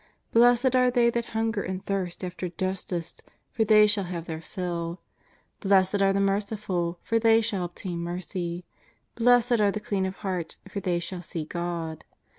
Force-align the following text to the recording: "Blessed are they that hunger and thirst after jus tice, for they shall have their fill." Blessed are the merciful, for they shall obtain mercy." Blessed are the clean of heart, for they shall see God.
"Blessed 0.33 0.75
are 0.75 0.89
they 0.89 1.11
that 1.11 1.25
hunger 1.37 1.61
and 1.61 1.85
thirst 1.85 2.23
after 2.23 2.49
jus 2.49 2.85
tice, 2.85 3.21
for 3.51 3.63
they 3.63 3.85
shall 3.85 4.05
have 4.05 4.25
their 4.25 4.41
fill." 4.41 4.99
Blessed 5.59 6.01
are 6.01 6.11
the 6.11 6.19
merciful, 6.19 6.97
for 7.03 7.19
they 7.19 7.39
shall 7.39 7.65
obtain 7.65 7.99
mercy." 7.99 8.65
Blessed 9.15 9.61
are 9.61 9.69
the 9.69 9.79
clean 9.79 10.07
of 10.07 10.15
heart, 10.15 10.55
for 10.67 10.79
they 10.79 10.97
shall 10.99 11.21
see 11.21 11.45
God. 11.45 12.03